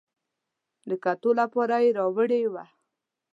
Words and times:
د 0.89 0.91
کتلو 1.03 1.31
لپاره 1.41 1.75
یې 1.83 1.89
راوړې 1.99 2.41
وه. 2.53 2.65